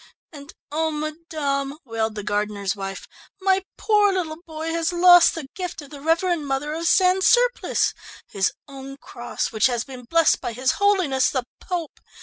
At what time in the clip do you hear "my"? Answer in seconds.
3.39-3.63